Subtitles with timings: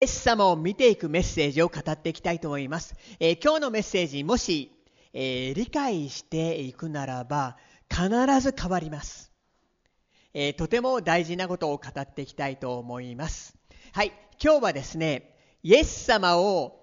[0.00, 2.94] イエス様を見ていくメッセージを語っていきたいと思います。
[3.18, 4.70] えー、今日のメッセージ、もし、
[5.12, 7.56] えー、理解していくならば、
[7.90, 8.08] 必
[8.40, 9.32] ず変わります、
[10.34, 13.56] えー、とても大事なことを語っていきたいと思います。
[13.92, 15.34] はい、今日はですね、
[15.64, 16.78] イエス様を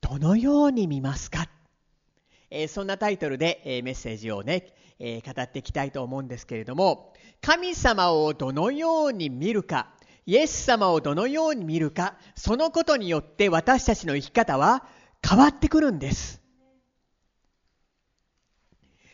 [0.00, 1.50] どのように見ますか、
[2.48, 7.12] えそんなタイトルで、えメッセージをね、え語っていきたいと思うんですけれども、
[7.42, 9.92] 神様をどのように見るか、
[10.26, 14.84] イエス様をどのように見るか、そのことによって私たちの生き方は
[15.26, 16.40] 変わってくるんです。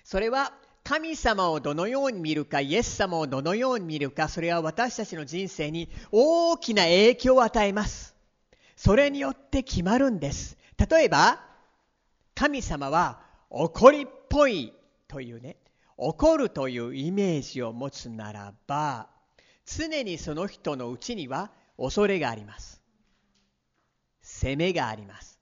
[0.05, 0.53] それは
[0.85, 8.17] 神様をどのように見るか、イエス様をどのように見るか、それは私たちの人生に大きな影響を与えます。
[8.75, 10.57] それによって決まるんです。
[10.91, 11.45] 例えば、
[12.35, 14.73] 神様は怒りっぽい
[15.09, 15.57] というね、
[15.99, 19.09] 怒るというイメージを持つならば、
[19.77, 22.81] 常にその人のうちには恐れがあります。
[24.23, 25.39] 責めがあります。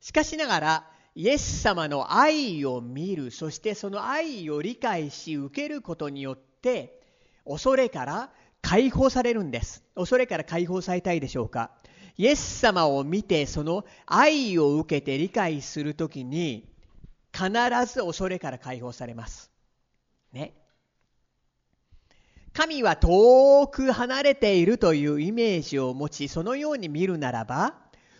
[0.00, 7.00] しかしながら、イエス様の愛を見る、そしてその愛を理解し受けることによって、
[7.46, 9.82] 恐れから解放されるんです。
[9.94, 11.70] 恐れから解放されたいでしょうか。
[12.18, 16.68] イエス様を見て、その愛を受けて理解するときに、
[17.32, 17.50] 必
[17.92, 19.50] ず恐れから解放されます。
[20.32, 20.54] ね。
[22.56, 27.74] 神は遠く離れているというイメージを持ち、そのように見るならば、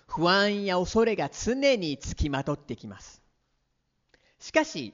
[0.07, 3.23] 不安や恐れが常につきまとってきます。
[4.39, 4.93] しかし、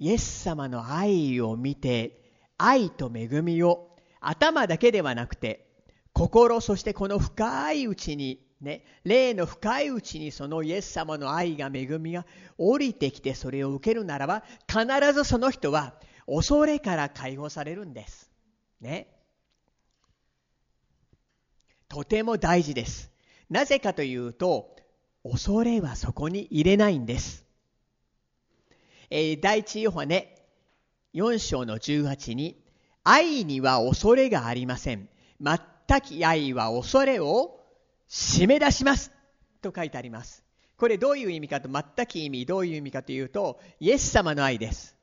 [0.00, 2.20] イエス様の愛を見て、
[2.58, 5.68] 愛と恵みを頭だけではなくて、
[6.12, 12.26] 心、そしてこの深いうちに、ね、霊の深いうちにそのイエス様の愛が恵みが
[12.58, 15.94] 降りてきてそれを受けるならば、必ずその人は
[16.26, 18.31] 恐れから解放されるんです。
[18.82, 19.08] ね。
[21.88, 23.10] とても大事です。
[23.48, 24.76] なぜかというと、
[25.24, 27.44] 恐れはそこに入れないんです。
[29.10, 30.42] えー、第一ヨハネ
[31.14, 32.62] 4章の18に、
[33.04, 35.08] 愛には恐れがありません。
[35.40, 35.58] 全
[36.00, 37.60] く愛は恐れを
[38.08, 39.12] 締め出します。
[39.60, 40.44] と書いてあります。
[40.76, 44.96] これどういう意味かと、全く意味、どういう意味かというと、イエス様の愛です。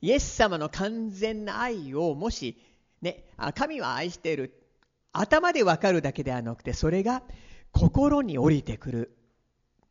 [0.00, 2.56] イエス様の完全な愛をもし
[3.02, 3.24] ね、
[3.54, 4.62] 神は愛している。
[5.12, 7.22] 頭でわかるだけではなくて、それが
[7.72, 9.16] 心に降りてくる。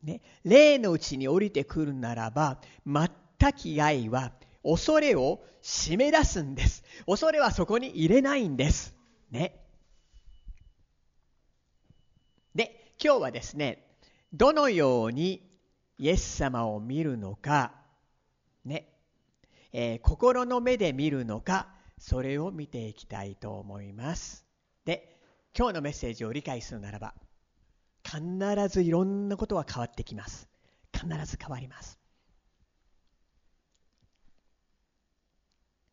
[0.04, 3.08] ね、霊のうちに降りてくるならば、全
[3.54, 4.34] く愛は
[4.64, 6.84] 恐れを締め出すんです。
[7.08, 8.96] 恐れはそこに入れないんです。
[9.32, 9.60] ね。
[12.54, 13.86] で、今日はですね、
[14.32, 15.42] どのように
[15.98, 17.74] イエス様を見るのか、
[18.64, 18.90] ね、
[19.74, 24.46] えー、心の目で見るのか、それを見ていきたいと思います。
[24.86, 25.18] で、
[25.58, 27.14] 今日のメッセージを理解するならば、
[28.04, 28.20] 必
[28.70, 30.48] ずいろんなことは変わってきます。
[30.94, 32.00] 必ず変わります。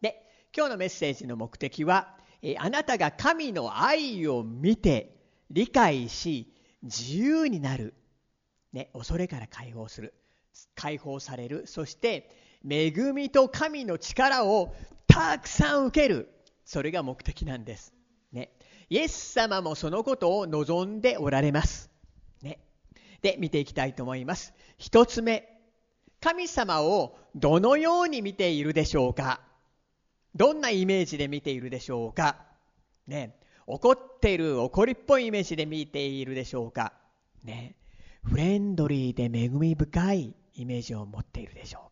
[0.01, 0.23] で、
[0.55, 5.17] 今日のメッセージの目的は、えあなたが神の愛を見て、
[5.51, 6.53] 理解し、
[6.83, 7.95] 自由になる。
[8.73, 10.15] ね、恐れから解放する。
[10.75, 11.67] 解放される。
[11.67, 12.31] そして、
[12.69, 14.75] 恵みと神の力を
[15.07, 16.29] たくさん受ける。
[16.65, 17.93] それが目的なんです。
[18.33, 18.51] ね。
[18.89, 21.91] イエス様もそのことを望んでおられます。
[22.43, 22.59] ね。
[23.21, 24.55] で、見ていきたいと思います。
[24.79, 25.49] 一つ目。
[26.21, 29.41] 神様をどのように見ているでしょうか
[30.35, 32.37] どんなイメージで見ているでしょうか
[33.07, 33.37] ね。
[33.67, 36.93] 怒ってる、怒りっぽいイメージで見ているでしょうか
[37.45, 37.77] ね。
[38.23, 41.92] フレンドリーで恵み深いイメージを持っているでしょうか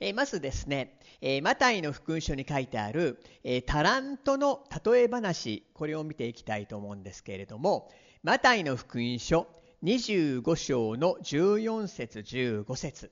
[0.00, 7.90] えまずですね、えマタイの福音書に書いてある、えタラントの例え話、これを見ていきたいと思うんですけれども、
[8.22, 9.46] マタイの福音書
[9.82, 13.10] 25章の14節15節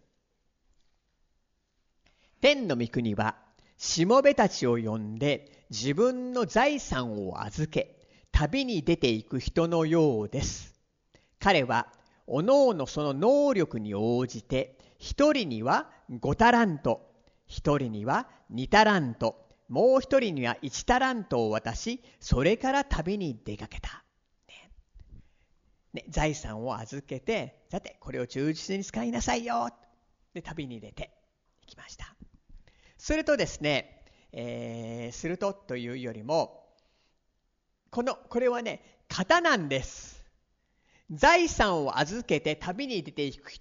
[2.41, 3.37] 天の御国は、
[3.79, 7.97] しもべたちを呼んで自分の財産を預け、
[8.33, 10.75] 旅に出ていく人のようです。
[11.39, 11.93] 彼は、
[12.27, 17.13] おのおのその能力に応じて、一人には5タラント、
[17.47, 19.37] 一人には2タラント、
[19.69, 24.03] もう一人には1タラントを渡し、それから旅に出かけた。
[24.49, 24.71] ね
[25.93, 29.69] ね、財産を預けて、さて、これを忠実に使いなさいよ。
[30.33, 31.11] で、旅に出て
[31.61, 32.17] 行きました。
[32.97, 36.65] するとですね、えー、するとというよりも、
[37.91, 38.81] この、これはね、
[39.11, 40.25] 型なんです。
[41.11, 43.53] 財産を預けて旅に出ていく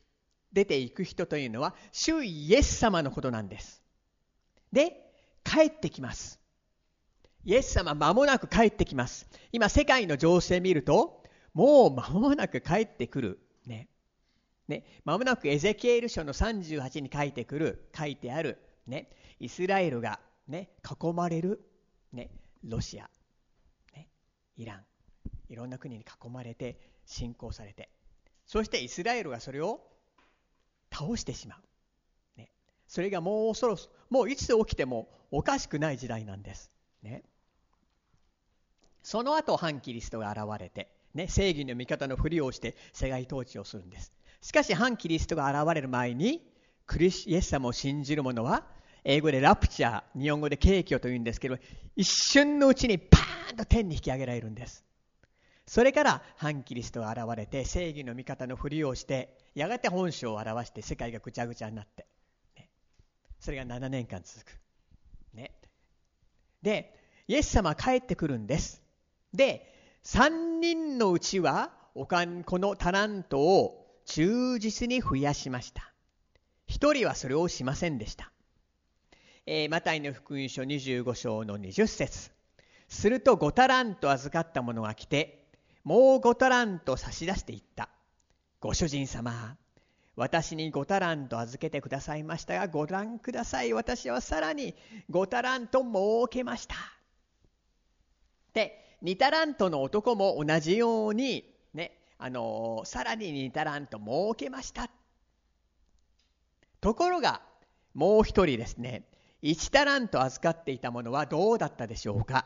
[0.53, 3.83] 出ていく人というのは、主イエス様のことなんです。
[4.71, 5.11] で、
[5.43, 6.39] 帰ってきます。
[7.43, 9.27] イエス様間もなく帰ってきます。
[9.51, 11.23] 今世界の情勢見ると、
[11.53, 13.39] もう間もなく帰ってくる。
[13.65, 13.89] ね。
[14.67, 14.85] ね。
[15.03, 18.57] 間もなくエゼキエル書の38に書いてくる、書いてある。
[18.87, 19.09] ね。
[19.39, 21.61] イスラエルがね、囲まれる。
[22.11, 22.29] ね。
[22.63, 23.09] ロシア。
[23.93, 24.07] ね。
[24.55, 24.85] イラン。
[25.49, 27.89] いろんな国に囲まれて、侵攻されて。
[28.45, 29.81] そしてイスラエルがそれを
[30.93, 32.39] 倒してしまう。
[32.39, 32.51] ね。
[32.87, 36.71] それがもうそろそろ、もういつ起きてもおかしくない時代なんです。
[37.01, 37.23] ね。
[39.01, 44.13] その後反キリストが現れて、ね、正義の味方のふりをして世界統治をするんです。
[44.41, 46.41] しかし反キリストが現れる前に
[46.85, 48.63] クリスイエス様を信じる者は
[49.03, 51.57] 英語でラプチャー日本語で景挙というんですけど
[51.95, 54.83] 一瞬のうちにパーンと天に引き上げられるんです
[55.73, 62.05] それから反キリストが現れて正義の味方のふりをしてやがて本性を表して世界がぐちゃぐちゃになって、
[62.55, 62.69] ね、
[63.39, 64.59] それが7年間続く、
[65.33, 65.51] ね、
[66.61, 66.93] で
[67.27, 68.83] イエス様は帰ってくるんです。
[69.33, 69.73] で、
[70.03, 75.91] 3人のうちはおかんこのタラントを忠実に増やしました。
[76.69, 78.31] 1人はそれをしませんでした。
[79.47, 82.29] えー、マタイの福音書25章の20節。
[82.89, 85.42] すると5タラント預かった者が来て、
[85.83, 87.89] もう5タラント差し出していった。
[88.59, 89.57] ご主人様、
[90.15, 93.73] 私に5タラント預けてくださいましたが、ご覧ください。
[93.73, 94.75] 私はさらに
[95.09, 95.93] 5タラント設
[96.29, 96.75] けました。
[98.53, 104.89] で、2タラントの男も同じように、ね、あのさらに2タラント設けました。
[106.79, 107.41] ところが、
[107.93, 109.03] もう一人ですね、
[109.41, 112.45] 1タラント預かっていたものはどうだったでしょうか。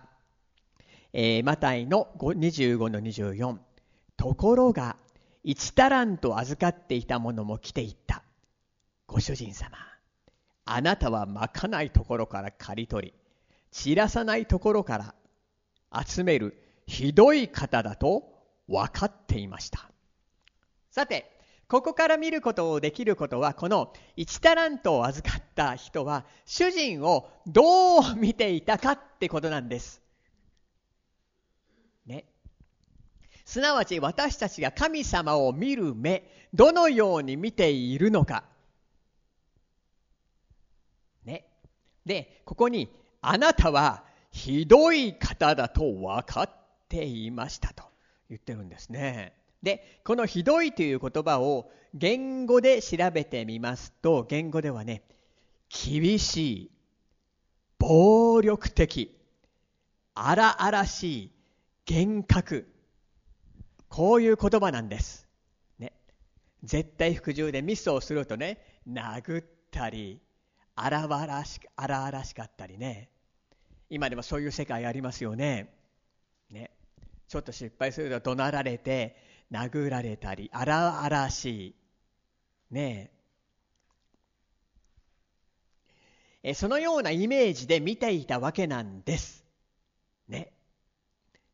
[1.14, 3.58] えー、マタイの25の24。
[4.18, 4.98] ところが、
[5.46, 8.24] 1タラント預かっていたものも来ていった。
[9.06, 9.78] ご主人様、
[10.66, 13.14] あなたはまかないところから刈り取り、
[13.72, 15.16] 散らさないところから
[16.06, 18.24] 集めるひどい方だと
[18.68, 19.90] 分かっていました
[20.90, 21.32] さて
[21.68, 30.02] ここから見ることをできることはこの1タラントを預かった人は主人をどう見ていたかってことなんです。
[32.06, 32.24] ね。
[33.48, 38.44] すなわち私たちが神様を見る目どのように見ているのか。
[41.24, 41.46] ね。
[42.06, 42.90] でここに
[43.22, 46.50] あなたはひどい方だと分かっ
[46.90, 47.86] ていましたと
[48.30, 49.32] 言ってるんですね。
[49.64, 55.04] で、このひどいという言葉を言語で調べてみますと、言語ではね、
[55.70, 56.72] 厳しい、
[57.80, 59.18] 暴力的、
[60.14, 61.32] 荒々しい、
[61.86, 62.68] 厳格、
[63.98, 65.28] こういう言葉なんです。
[65.80, 65.92] ね。
[66.64, 70.22] 絶対服従でミスをするとね、殴ったり、
[70.76, 73.10] 荒々し荒々しかったりね、
[73.90, 75.74] 今でもそういう世界ありますよね。
[76.52, 76.70] ね。
[77.28, 79.18] ちょっと失敗すると怒鳴られて、
[79.52, 81.76] 殴られたり、荒々しい。
[82.70, 83.10] ね
[86.44, 86.54] え。
[86.54, 89.44] そのようなイメージで見ていたわけなんです。
[90.28, 90.54] ね。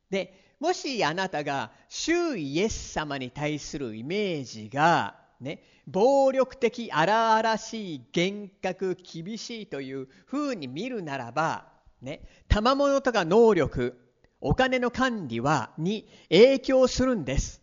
[0.09, 11.67] で、もしあなたが周囲イエス様に対するイメージが、ね、暴力的、荒々しい、厳格、厳しいというふうに見るならば、
[12.01, 13.99] ね、賜物とか能力、
[14.39, 17.61] お金の管理は、に影響するんです。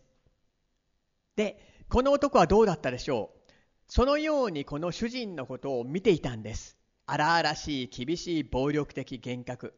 [1.35, 1.57] で、
[1.89, 3.51] この男はどうだったでしょう？
[3.87, 6.77] そのようにこの主人のことを見ていたんです。
[7.07, 9.73] 荒々しい、厳しい、暴力的、厳格。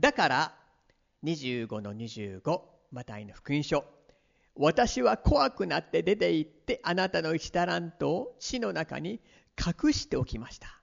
[0.00, 0.54] だから、
[1.24, 2.60] 25の25、
[2.92, 3.84] マタイの福音書。
[4.54, 9.20] 私は怖くなって出て行ってあなたの一タラントを地の中に
[9.56, 10.80] 隠しておきました。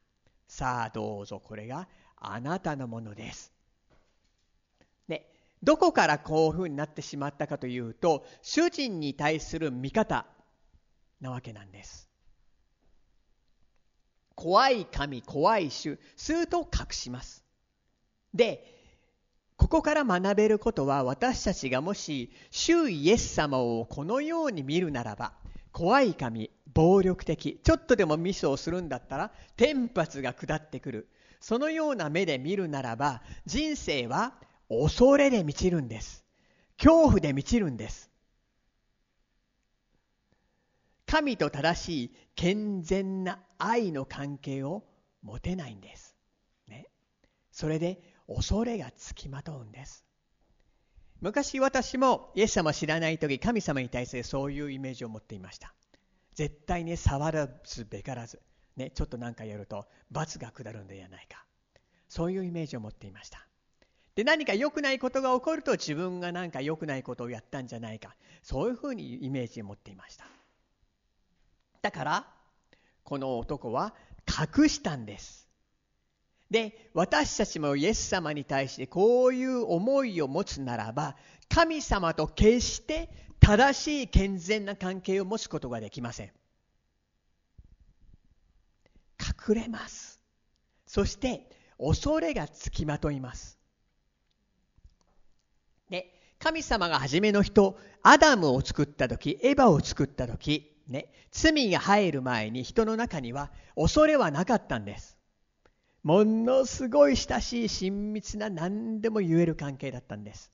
[0.48, 3.52] さあどうぞこれがあなたのものです。
[5.08, 5.30] で、
[5.62, 10.26] どこからこういうふうになってしまったかというと、主人に対する見方
[11.20, 12.10] なわけなんです。
[14.36, 17.44] 怖い神、怖い主、すると隠します。
[18.34, 18.75] で、
[19.58, 25.34] ここから学べることは私たちがもし主イエス様をこのように見るならば
[25.72, 31.10] 怖い神暴力的ちょっとでもミスをするんだったら天罰が下ってくる。
[31.40, 34.34] そのような目で見るならば人生は
[34.68, 36.26] 恐れで満ちるんです。
[36.78, 38.10] 恐怖で満ちるんです。
[41.06, 44.84] 神と正しい健全な愛の関係を
[45.22, 46.16] 持てないんです、
[46.68, 46.88] ね、
[47.52, 50.06] それで恐れがつきまとうんです。
[51.22, 55.74] 昔私もイエス様を知らない時神様に対するそういうイメージを持っていました。
[56.34, 58.42] 絶対に触らずべからず
[58.76, 61.46] ね、ちょっと何かやると罰が下るんではないか。
[62.10, 63.48] そういうイメージを持っていました。
[64.16, 68.16] で何か良くないことが起こると自分が何か良くないことをやったんじゃないか。
[68.44, 70.26] そういうふうにイメージを持っていました。
[71.82, 72.28] だから
[73.04, 73.94] この男は
[74.28, 75.45] 隠したんです。
[76.50, 81.16] で私たちもイエス様に対してこういう思いを持つならば
[81.50, 83.10] 神様と決して
[83.40, 86.32] 正しい健全な関係を持つことができません。
[89.48, 90.20] 隠れます。
[90.88, 91.48] そして
[91.78, 93.58] 恐れがつきまといます。
[95.90, 105.15] で神様が初めの人アダムを作った時エヴァを作った時ね罪が入る前に人の中には恐れはなかったんです。
[106.06, 110.52] ものすごい親しい親密な何でも言える関係だったんです。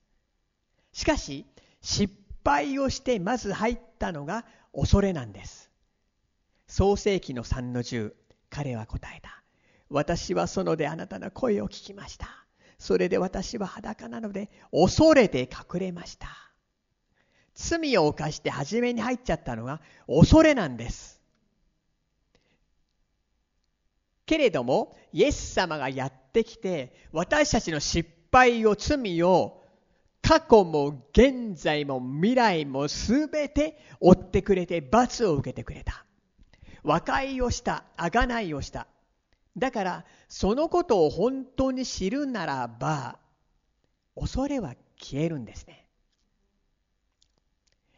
[0.93, 1.46] しかし
[1.81, 2.13] 失
[2.46, 5.70] 敗をしてまず入ったのが恐れなんです。
[6.67, 8.13] 創世紀の3の10
[8.50, 9.43] 彼は答えた。
[9.89, 12.29] 私はそのであなたの声を聞きました。
[12.79, 16.29] それで私は裸なので恐れて隠れました。
[17.55, 21.21] 罪を犯して初めに入っちゃったのが恐れなんです。
[24.25, 29.62] けれどもイエス様がやってきて私たちの失敗を罪を
[30.22, 36.06] 過去も現在も未来も全て追ってくれて罰を受けてくれた。
[36.84, 38.88] 和解をした贖いをした。
[39.58, 43.20] だからそのことを本当に知るならば
[44.16, 45.86] 恐れは消えるんですね。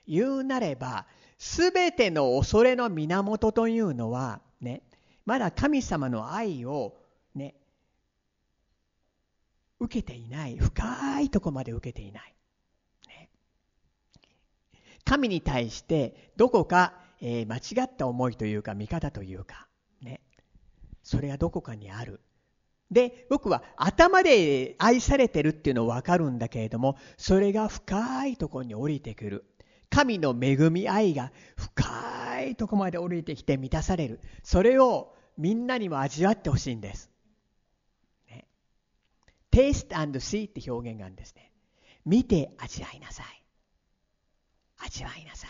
[0.08, 1.06] 言うなれば
[1.38, 4.82] 全ての恐れの源というのはね
[5.25, 6.98] まだ神様の愛を
[7.36, 7.56] ね
[9.80, 10.58] 受けていない。
[10.58, 12.36] 深いとこまで受けていない、
[13.08, 13.30] ね、
[15.06, 19.68] 神に対してどこか、えー、間違った思いというか見方というか。
[20.01, 20.22] ね。
[21.03, 22.22] それがどこかにある。
[22.92, 29.46] で僕は頭で愛されてるっていうのは分かるんだけれどもそれが深いとこに降りてくる。
[29.89, 31.32] 神の恵み愛が
[32.33, 34.19] 深いとこまで降りてきて満たされる。
[34.41, 37.09] それをみんなにも味わってほしいんです、
[38.29, 38.45] ね、
[39.51, 41.51] taste and see って表現があるんですね。
[42.05, 43.43] 見て味わいなさい。
[44.79, 45.49] 味わいなさい。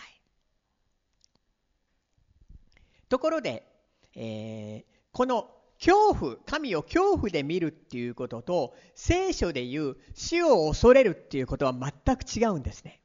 [3.08, 3.66] ところで、
[4.14, 13.00] えー、この恐怖神を恐怖で見るっていうことと聖書で言う死を恐れるっていうことは全く違うんですね。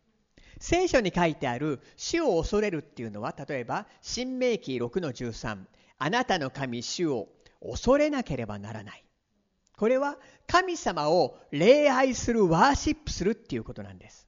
[0.60, 5.58] 聖書に書いてある死を恐れるっていうのは例えば新明記6の13
[5.98, 7.30] あなたの神主を
[7.62, 9.04] 恐れなければならない。
[9.78, 14.28] これは神様を礼拝するワーシップするっていうことなんです。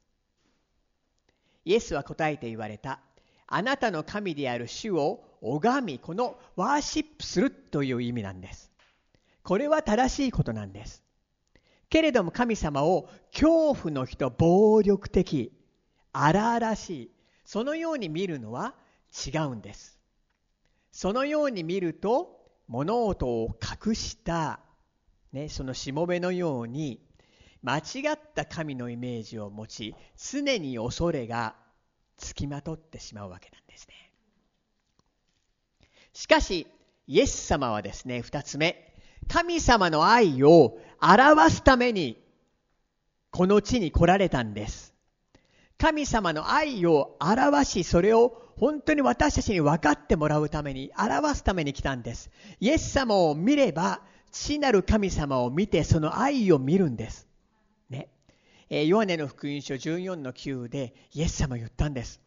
[1.64, 3.00] イエスは答えて言われた
[3.46, 8.70] あなたの神である主を拝みこのワーシップするという意味なんです。
[9.42, 11.02] これは正しいことなんです。
[11.90, 15.52] けれども神様を恐怖の人暴力的
[16.12, 17.10] 荒々しい。
[17.44, 18.74] そのように見るのは
[19.26, 19.98] 違うんです。
[20.90, 24.60] そのように見ると物事を隠した、
[25.32, 27.00] ね、そのしもべのように
[27.62, 27.80] 間違
[28.12, 31.54] った神のイメージを持ち常に恐れが
[32.16, 33.94] つきまとってしまうわけなんですね。
[36.12, 36.66] しかし
[37.06, 38.94] イエス様はですね二つ目
[39.28, 42.22] 神様の愛を表すために
[43.30, 44.91] この地に来られたんです。
[45.82, 52.30] 神様の愛を表し、それを本当に私たちに分かってもらうために、表すために来たんです。
[52.60, 57.26] イエス様を見れば、父なる神様を見て、その愛を見るんです。
[57.90, 58.10] ね。
[58.70, 62.20] えヨハネの福音書14の9で、イエス様言ったんです。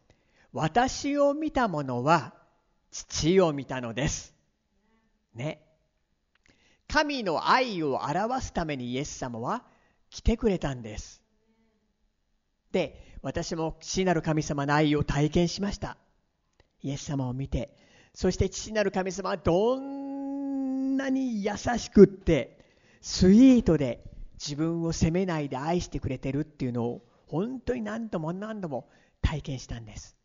[0.52, 2.34] 私を見た者は、
[2.90, 4.34] 父を見たのです。
[5.34, 5.62] ね。
[6.88, 9.64] 神の愛を表すためにイエス様は
[10.10, 11.22] 来てくれたんです。
[12.70, 15.96] で、私も父なる神様の愛を体験しました。
[16.82, 17.76] イエス様を見て
[18.14, 22.64] そして父なる神様はどんなに優しくって
[23.02, 24.02] スイートで
[24.34, 28.88] 自分を責めないで愛してくれてるっていうのを本当に何度も何度も
[29.20, 30.16] 体験したんです。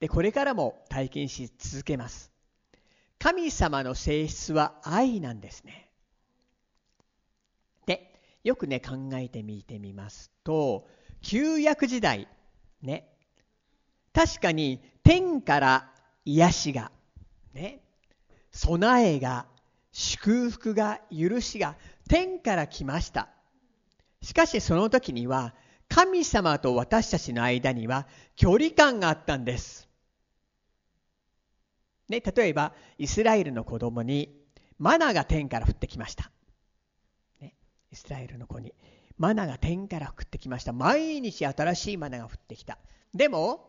[0.00, 2.32] でこれからも体験し続けます。
[3.18, 5.90] 神様の性質は愛なんですね。
[7.84, 10.88] でよくね考えてみてみますと
[11.22, 12.28] 旧約時代、
[12.82, 13.08] ね、
[14.12, 15.90] 確かに天から
[16.24, 16.90] 癒しが、
[17.52, 17.80] ね、
[18.50, 19.46] 備えが、
[19.92, 21.76] 祝福が、許しが
[22.08, 23.28] 天から来ました。
[24.22, 25.54] しかしその時には
[25.88, 29.88] 神様と私たちの間には距離感があったんです。
[32.08, 34.36] ね、例えばイスラエルの子供に
[34.78, 36.30] マナが天から降ってきました。
[37.40, 37.54] ね、
[37.92, 38.74] イスラエルの子に。
[39.20, 40.72] マナが天から降ってきました。
[40.72, 42.78] 毎日新しいマナが降ってきた。
[43.14, 43.68] でも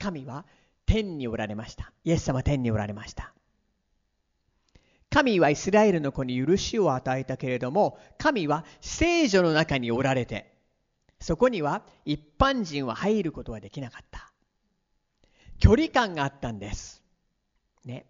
[0.00, 0.44] 神は
[0.84, 1.92] 天におられました。
[2.02, 3.32] イエス様は天におられました。
[5.08, 10.52] 神はイスラエルの子に許しを与えたけれども神は聖女の中におられて
[11.20, 14.32] そこには一般人は入ることはできなかった。
[15.60, 17.00] 距離感があったんです。
[17.84, 18.06] ね。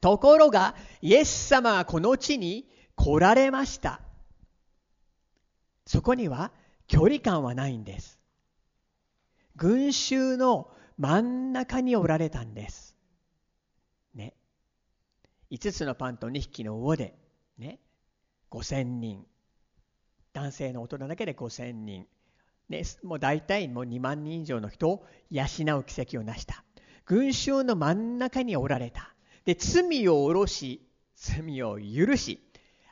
[0.00, 4.00] ところがイエス様がこの地に来られました。
[5.86, 6.52] そこには
[6.86, 8.18] 距離感はないんです。
[9.56, 12.96] 群衆の真ん中におられたんです。
[14.14, 14.34] ね。
[15.50, 17.14] 5つのパンと2匹の魚で
[17.58, 17.78] ね。
[18.50, 19.24] 5000人。
[20.32, 22.06] 男性の大人だけで5000人。
[22.68, 25.44] ね、もう大体もう2万人以上の人を養
[25.78, 26.64] う奇跡を成した。
[27.04, 29.14] 群衆の真ん中におられた。
[29.44, 32.40] で罪を下ろし罪を許し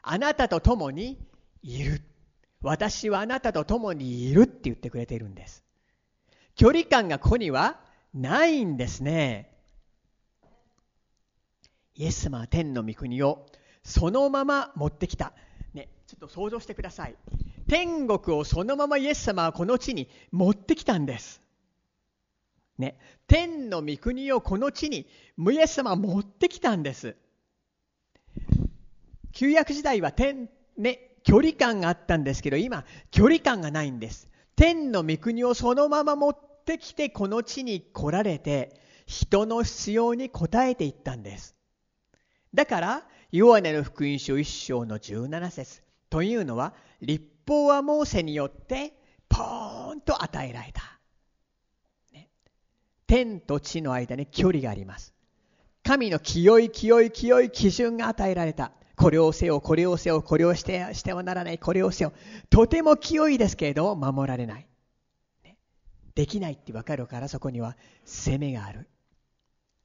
[0.03, 1.19] あなたと共に
[1.63, 2.01] いる。
[2.65, 5.63] 私はあなたと共にいるって言ってくれているんです。
[6.57, 7.79] 距離感がここには
[8.15, 9.53] ないんですね。
[11.95, 13.47] イエス様は天の御国を
[13.83, 15.35] そのまま持ってきた、
[15.75, 17.17] ね、ちょっと想像してください。
[17.69, 21.43] 天国をそのままイエス様はこの地に持ってきたんです。
[22.79, 25.07] ね、天の御国をこの地に
[25.39, 27.15] イエス様は持ってきたんです。
[29.33, 34.29] 旧約時代は天、ね、距離感があったんですけど、今、距離感がないんです。
[34.57, 41.57] 天の御国をそのまま持ってきて、この地に来られて、人の必要に応えていったんです。
[42.53, 48.93] だから、ヨアネの福音書1章の17節というのは、立法はモーセによって、
[49.29, 50.83] ポーンと与えられた。
[52.13, 52.29] ね
[53.07, 55.15] 天と地の間に距離があります。
[55.83, 58.73] 神の清い清い清い基準が与えられた。
[58.97, 62.13] これをせよ、これをせよ、これをしてしてはならない、これをせよ。
[62.51, 64.69] とても清いですけれど、守られない。
[65.45, 65.57] ね、
[66.15, 68.89] できないって分かるから、そこには責めがある。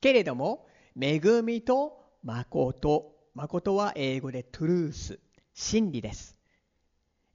[0.02, 0.68] けれども、
[1.00, 3.16] 恵みと誠。
[3.34, 5.20] 誠は英語でトゥルース。
[5.54, 6.38] 真理です。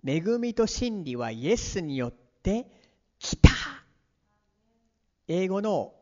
[0.07, 2.67] 恵みと真理はイエスによって
[3.19, 3.51] 来た。
[5.29, 5.95] 英語の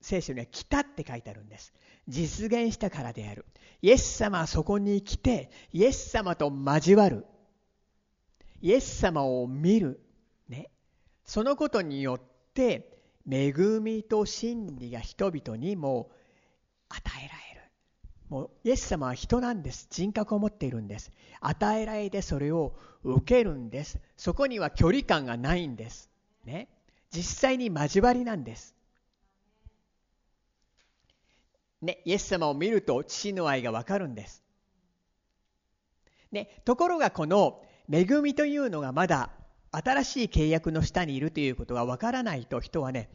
[0.00, 1.72] 聖書には来たって書いてあるんです。
[2.08, 3.44] 実現したからである。
[3.80, 7.26] イエス様はそこに来て、イエス様と交わる。
[8.60, 10.00] イエス様を見る。
[10.48, 10.70] ね。
[11.24, 12.20] そのことによっ
[12.54, 12.92] て、
[13.30, 16.10] 恵みと真理が人々にも
[16.88, 17.70] 与えられる。
[18.28, 19.88] もうイエス様は人なんです。
[19.90, 21.10] 人格を持っているんです。
[21.40, 23.98] 与えられてそれを受けるんです。
[24.16, 26.10] そこには距離感がないんです。
[26.44, 26.68] ね。
[27.10, 28.74] 実際に交わりなんです。
[31.82, 34.42] ね、イエス様を見ると父の愛がわかるんです。
[36.30, 39.30] ね、ところがこの恵みというのがまだ
[39.72, 43.10] 新しい契約の下にいるということがわからないと人はね、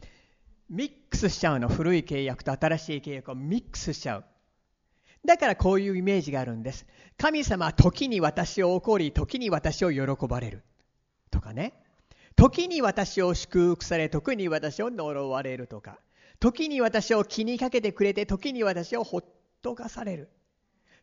[0.68, 1.68] ミックスしちゃうの。
[1.68, 4.24] 古い契約と新しい契約をミックスしちゃう。
[5.24, 6.86] だからこういうイメージがあるんです。
[7.16, 10.62] 神様は時に私を怒り、時に私を喜ばれる。
[11.30, 11.72] とかね。
[12.36, 15.98] 時に私を祝福され、時に私を呪われるとか、
[16.40, 19.24] 時に私を気にかけてくれて、時に私をほっ
[19.62, 20.30] とかされる。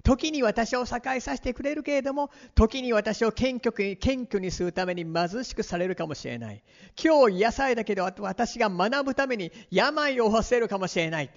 [0.04, 6.64] 時に私を栄えさせてくれるけれども、時に私を謙虚に謙虚にするために貧しくされるかもしれない。
[7.04, 11.32] 今日癒されたけど、私が学ぶために病を負わせるかもしれない。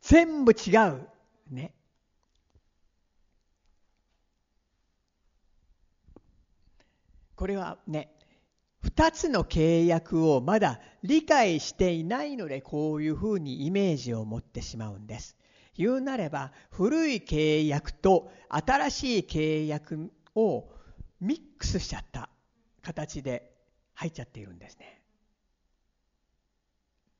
[0.00, 1.08] 全部違う。
[1.48, 1.72] ね。
[7.36, 8.15] これはね、
[8.96, 15.36] 2つの契約をまだ理解していないのでこういうふうにイメージを持ってしまうんです。
[15.76, 20.70] 言うなれば古い契約と新しい契約を
[21.20, 22.30] ミックスしちゃった
[22.80, 23.52] 形で
[23.92, 25.02] 入っちゃっているんですね。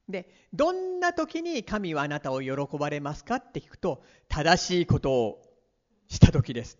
[0.09, 5.43] で、どんな時に神はあなたを喜ばれますかって聞くと正しいことを
[6.09, 6.79] した時です。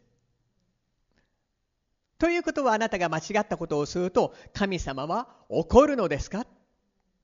[2.19, 6.47] ということはあなたが間違ったことをすると神様は怒るのですか？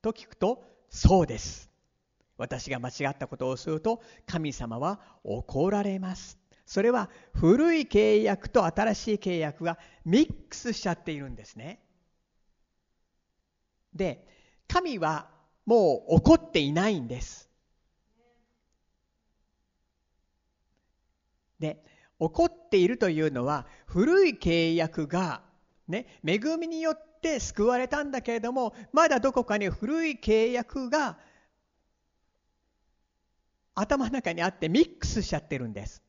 [0.01, 1.69] と聞くとそうです。
[2.37, 6.37] 私が間違ったことをすると神様は怒られます。
[6.65, 11.79] それは古い契約と新しい契約がミックスしちゃっているんですね。
[13.93, 14.27] で、
[14.67, 15.29] 神は
[15.65, 17.49] もう怒っていないんです。
[21.59, 21.83] で、
[22.29, 25.41] 起こっているというのは古い契約が、
[25.87, 31.17] ね、恵みによって救われたんだけれどもまだどこかに古い契約が
[33.75, 36.03] 頭の中にあってミックスしちゃってるんです。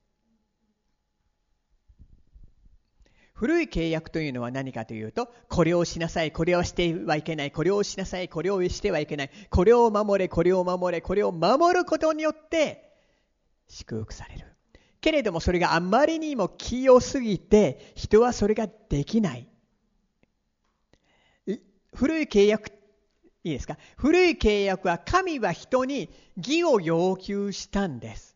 [3.34, 12.92] 古い契約というのは何かというと、これをしなさい、これはしてはいけない、これをしなさい、これをしてはいけない、これを守れ、これを守れ、これを守ることによって
[13.68, 14.53] 祝福される。
[15.04, 19.46] けれどもそれがあまりにも清すぎて、人はそれができない。
[21.94, 22.68] 古い契約、
[23.44, 23.76] いいですか？
[23.98, 28.34] 古い契約は神は人に義を要求したんです。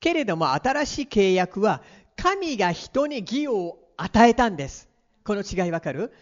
[0.00, 1.82] けれども新しい契約は
[2.16, 4.88] 神が人に義を与えたんです。
[5.22, 6.12] この違いわかる？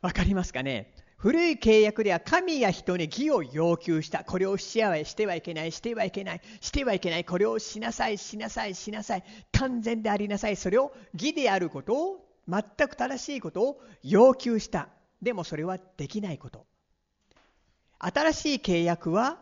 [0.00, 0.94] わかりますかね？
[1.22, 4.24] 古い契約では神が人に義を要求した。
[4.24, 10.56] これをししてはいけない、してはいけない、してはいけない、これをしなさい、しなさい、しなさい、完全でありなさい。
[10.56, 14.88] それを義であることを、全く正しいことを要求した。
[15.22, 16.66] でもそれはできないこと。
[18.00, 19.38] 新しい契約は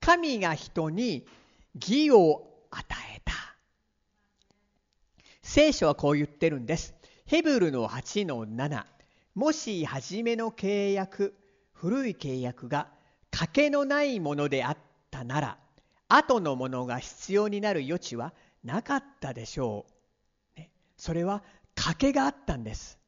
[0.00, 1.26] 神が人に
[1.74, 2.84] 義を与
[3.16, 3.32] えた。
[5.40, 6.92] 聖書はこう言ってるんです。
[7.24, 8.97] ヘブルの8の7。
[9.38, 11.32] もし初めの契約、
[11.72, 12.88] 古い契約が
[13.30, 14.76] 賭けのないものであっ
[15.12, 15.58] たなら、
[16.08, 19.86] 後のものが必要になる余地はなかったでしょ
[20.56, 20.58] う。
[20.58, 21.44] ね、それは
[21.76, 22.98] 賭けがあったんです。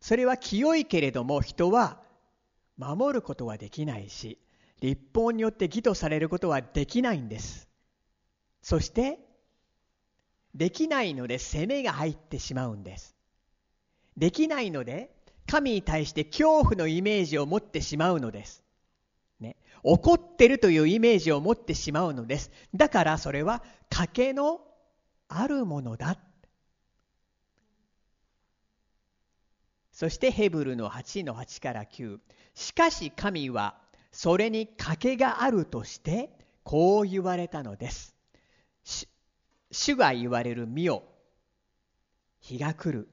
[0.00, 2.02] それは清いけれども人は
[2.76, 4.40] 守ることはできないし、
[4.80, 7.68] 立法によって義とされることはできないんです。
[8.62, 9.20] そして、
[10.56, 13.14] できないので責めが入ってしまうんです。
[14.16, 18.62] できないので、神に対して恐怖のイメージを持ってしまうのです。
[19.40, 22.50] ね、怒ってるというイメージを持ってしまうのです。
[22.74, 24.60] だからそれは賭けの
[25.28, 26.18] あるものだ。
[29.92, 32.18] そしてヘブルの8の8から9。
[32.54, 33.78] しかし神は
[34.10, 36.30] それに賭けがあるとして
[36.64, 38.14] こう言われたのです。
[39.70, 41.02] 主が言われる身を
[42.40, 43.08] 日が来る。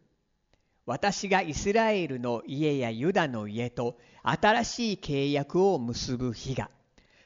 [0.90, 6.72] 私がイスラエルの家やユダの家と新しい契約を結ぶ日が。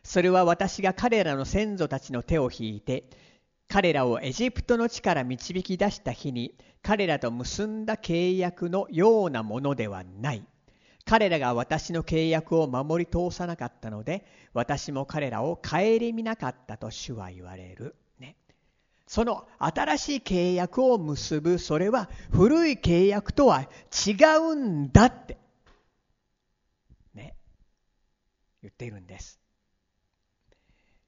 [0.04, 3.06] それは私が彼らの先祖たちの手を引いて、
[3.70, 10.44] 彼らをエジプトの地から導き出した日に、彼らと結んだ契約のようなものではない。
[11.06, 15.78] 彼らが私の契約を守り通さなかったので、私も彼らを顧
[16.14, 17.96] みなかったと主は言われる。
[19.08, 23.70] その新しい契約を結ぶ、それは古い契約とは
[24.08, 25.38] 違うんだって、
[27.14, 27.36] ね、
[28.62, 29.40] 言っているんです。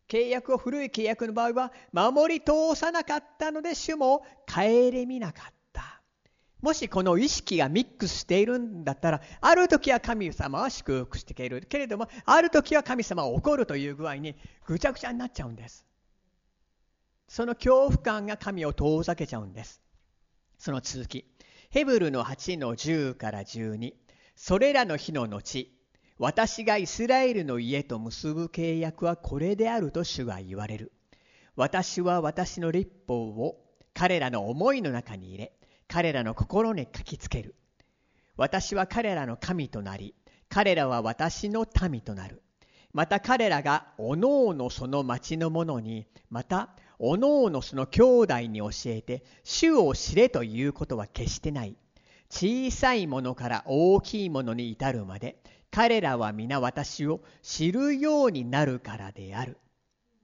[0.07, 6.01] 契約を古い契約の場合は守り通さなかったので主も顧みなかった。
[6.61, 11.61] もしこの意識がミックスしているんだったら、ある時は神様は祝福してくれる。
[11.61, 15.85] けれども、ある時は神様は怒るという具合にぐちゃぐちゃになっちゃうんです。
[17.27, 19.81] その恐怖感が神を遠ざけちゃうんです。
[20.57, 21.25] その続き。
[21.69, 23.93] ヘブルの8の10から12。
[24.35, 25.71] それらの日の後、
[26.17, 30.93] 私がイスラエルの家と結ぶ契約はこれであると主は言われる。
[31.55, 33.61] 私は私の立法を
[33.93, 35.53] 彼らの思いの中に入れ、
[35.87, 37.55] 彼らの心に書きつける。
[38.37, 40.15] 私は彼らの神となり、
[40.49, 42.41] 彼らは私の民となる。
[42.93, 51.75] また彼らがおのおのその町の者に、またおのおのその兄弟に教えて、主を知れということは決してない。
[52.29, 59.57] 小さいものから大きいものに至るまで、彼らは皆私を知るようになるからである。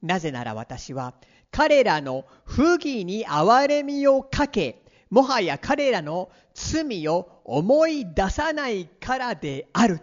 [0.02, 1.14] なぜなら私は
[1.52, 10.00] 彼らの不義に憐れみをかけ、もはや彼らの罪を思い出さないからである。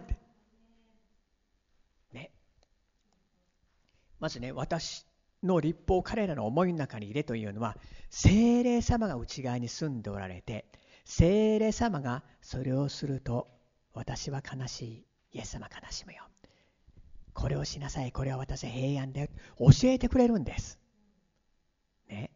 [2.13, 2.31] ね。
[4.19, 5.08] まずね、私
[5.43, 7.77] の立法を彼らの思いの中に入れというのは、
[8.09, 10.65] 精霊様が内側に住んでおられて、
[11.05, 13.47] 精霊様がそれをすると、
[13.93, 15.05] 私は悲しい。
[15.31, 16.23] イエス様悲しむよ。
[17.33, 18.11] これをしなさい。
[18.11, 19.27] これは私は平安だよ。
[19.59, 20.79] 教えてくれるんです。
[22.07, 22.31] ね。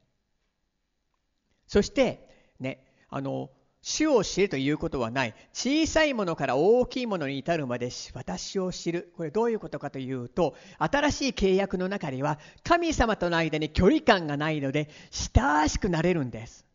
[1.67, 3.49] そして、ね、あの、
[3.83, 5.35] 主を知るということはない。
[5.51, 9.13] 小さいものから大きいものに至るまで私を知る。
[9.17, 14.89] これどういうことかというと、新しい契約の中には神様との間に距離感がないので
[15.35, 16.65] 親しくなれるんです。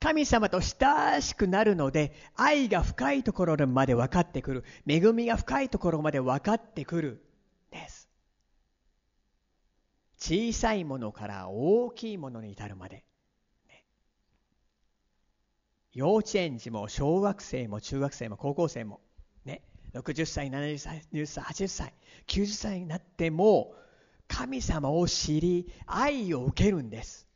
[0.00, 4.64] 神様と親しくなるので愛が深いところまで分かってくる。
[4.86, 7.22] 恵みが深いところまで分かってくる。
[7.70, 8.08] です。
[10.18, 13.05] 小さいものから大きいものに至るまで。
[15.96, 19.00] 幼稚園児も小学生も中学生も高校生も、
[19.46, 19.62] ね、
[19.94, 21.94] 60歳、70歳、70歳、80歳、
[22.26, 23.72] 90歳になっても、
[24.28, 27.26] 神様を知り、愛を受けるんです。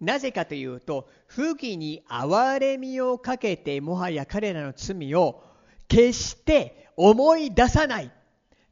[0.00, 5.44] なぜかというと、不義に憐れみをかけて、もはや彼らの罪を
[5.86, 8.10] 決して思い出さない。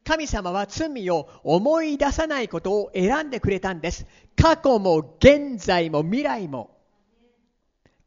[0.03, 4.07] 神様は罪を思い出さないことを選んでくれたんです。
[4.35, 6.80] 過去も現在も未来も。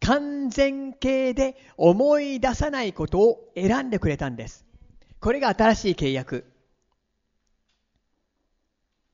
[0.03, 4.65] 完全形で思い出さないことを選んでくれたんです。
[5.19, 6.45] これが新しい契約。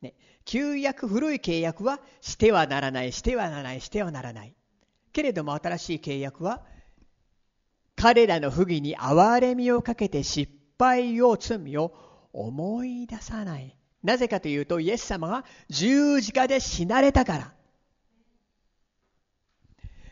[0.01, 4.53] ね、旧約、古い契約はしてはならない、してはならない、してはならない。
[5.13, 6.63] けれども新しい契約は
[7.99, 11.93] 彼らの不義に憐れみをかけて失敗を、罪を
[12.31, 13.75] 思い出さない。
[14.01, 17.53] なぜかというと、イエス様が十字架で死なれたから。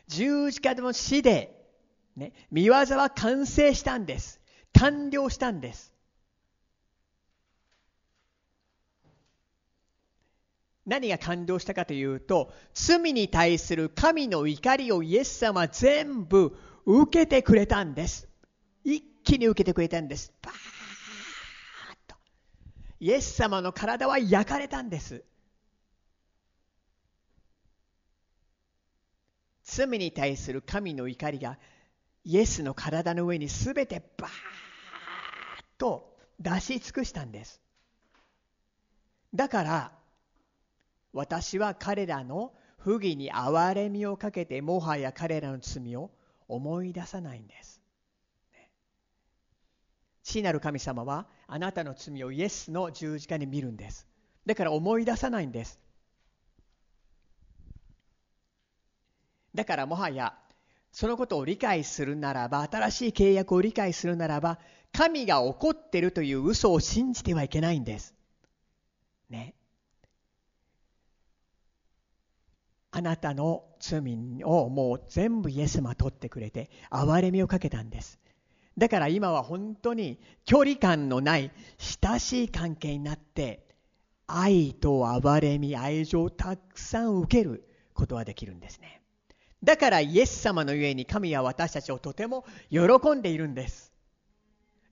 [0.08, 1.54] 十字架の死で、
[2.15, 4.39] ね、見業は完成したんです。
[4.74, 5.93] 完了したんです。
[10.86, 18.30] 何が感動したかというと、罪に対する神の怒りをイエス様は全部受けてくれたんです。
[18.86, 20.34] 一気に受けてくれたんです。
[20.41, 20.58] バーッ
[22.08, 22.15] と。
[23.02, 25.26] イエス様の体は焼かれたんです。
[29.67, 31.60] 罪に対する神の怒りが
[32.23, 34.32] イエスの体の上に全てバーッ
[35.77, 37.62] と出し尽くしたんです。
[39.36, 39.91] だから
[41.12, 46.12] 私は彼らの不義に憐れみをかけてもはや彼らの罪を
[46.47, 47.82] 思い出さないんです。
[50.23, 54.08] 父なる神様はあなたの罪をイエスの十字架に見るんです。
[54.45, 55.80] だから思い出さないんです。
[59.58, 60.36] だからもはや
[60.91, 64.60] そのことを理解するならば新しい契約を理解するならば
[64.93, 68.13] 神が怒ってるという嘘を信じてはいけないんです。
[69.32, 69.56] ね。
[72.91, 78.17] あなたの罪をもう全部イエス様取ってくれて憐れみをかけたんです
[78.78, 83.67] だから今は本当に距離感のない親しい関係になって
[84.26, 89.02] 愛と憐れみ愛情をたくさん受けることができるんですね
[89.63, 92.80] だからイエス様のゆえに神は私たちをとても喜
[93.15, 93.91] んでいるんです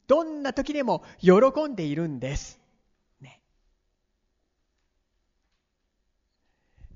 [0.08, 1.32] どんな時でも喜
[1.70, 2.60] んでいるんです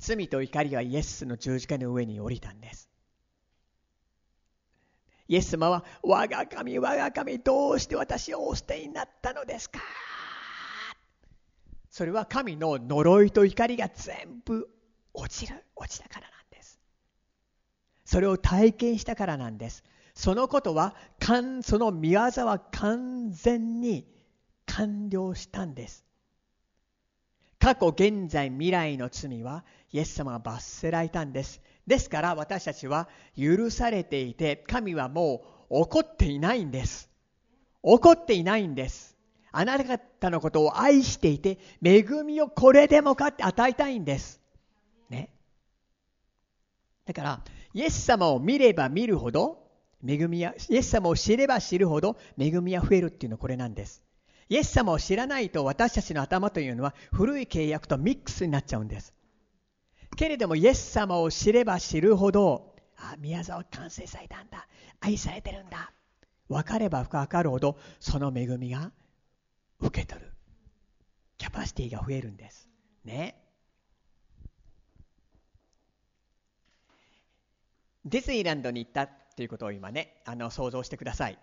[0.01, 2.89] 罪と怒りはイエスの十字架の上に降りたんです。
[5.27, 9.81] イエス様は、我が神、我が神、どうして私をお捨てになったのですか？
[11.91, 14.69] それは神の呪いと怒りが全部
[15.13, 16.38] 落ちる、落ちたからな。
[18.09, 19.83] それを体験したからなんです。
[20.15, 20.95] そのことは、
[21.61, 24.07] その見業は完全に
[24.65, 26.03] 完了したんです。
[27.59, 31.61] 過去、現在、未来の罪はイエス様が罰せられたんです。
[31.85, 37.11] ですから私たちは許されていて、神はもう怒っていないんです。
[37.83, 39.15] 怒っていないんです。
[39.51, 44.41] あなた方のことを愛していて、恵みをこれでもかって与えたいんです。
[47.09, 47.43] だから、
[47.73, 49.67] イエス様を見れば見るほど、
[50.07, 54.03] 恵みや、イエス様を知れば知るほど、恵みは増えるっていうのはこれなんです。
[54.47, 59.15] イエス様を知らないと私たちの頭というのは古い契約とミックスになっちゃうんです。
[60.17, 64.67] けれどもイエス様を知れば知るほど、あ、宮沢完成されたんだ。
[64.99, 65.91] 愛されてるんだ。
[66.47, 68.91] 分かれば分かるほどその恵みが
[69.79, 70.31] 受け取る。
[71.39, 72.69] キャパシティが増えるんです。
[73.03, 73.48] ね。
[78.09, 81.37] ディズニーランドに行ったということを今ね、あの想像してください。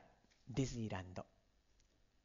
[0.51, 1.25] ディズニーランド。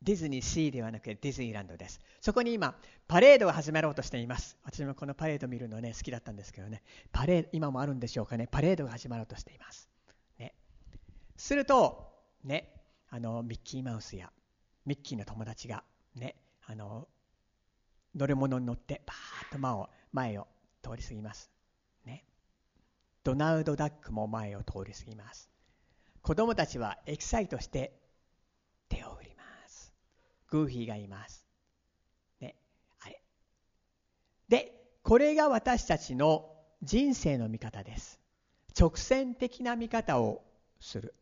[0.01, 1.99] ディズニーシーではなくてディズニーランドです。
[2.21, 2.75] そこに今、
[3.07, 4.57] パレードが始まろうとしています。
[4.63, 9.87] 私もこのパレード見るのね、好きだったんですけどね、パレード、今もあるんでしょうかね、パレードが始まろうとしています。
[10.39, 10.55] ね。
[11.37, 12.11] すると、
[12.43, 14.31] ね、あの、ミッキーマウスや、
[14.87, 15.83] ミッキーの友達が、
[16.15, 17.07] ね、あの、
[18.15, 20.47] 乗り物に乗って、バーッと前を前を
[20.81, 21.50] 通り過ぎます。
[23.23, 25.49] ドナルド・ダックも前を通り過ぎます。
[26.21, 27.99] 子供たちはエキサイトして
[28.89, 29.93] 手を振ります
[30.49, 31.45] グーフィーがいます。
[32.39, 32.55] ね。
[32.99, 33.21] あれ。
[34.49, 36.49] で、これが私たちの
[36.83, 38.19] 人生の見方です。
[38.79, 40.43] 直線的な見方を
[40.79, 41.15] する。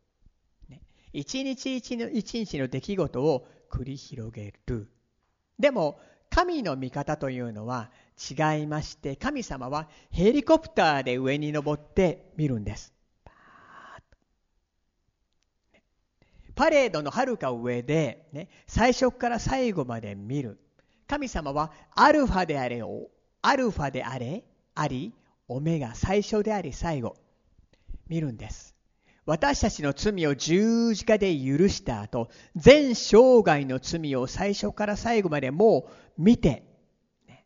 [0.69, 0.81] ね、
[1.13, 4.89] 一日一日の出来事を繰り広げる。
[5.57, 12.93] でも、神の見方というのは違いまして、神様はヘリコプターで上に登って見るんです。
[16.55, 20.59] パレードのはるか上で、ね、最初から最後まで見る。
[21.07, 23.09] 神様はアルファであれを、
[23.41, 24.43] アルファであれ、
[24.75, 25.13] あり、
[25.47, 27.15] オメガ最初であり最後
[28.07, 28.75] 見るんです
[29.29, 35.87] 私たちの罪を十字架で許した後全生涯の罪を最初から最後までも
[36.17, 36.63] う見て、
[37.27, 37.45] ね、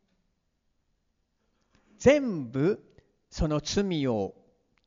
[2.00, 2.82] 全部
[3.30, 4.34] その罪を